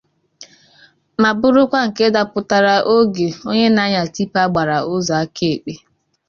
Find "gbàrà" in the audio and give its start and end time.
4.53-4.77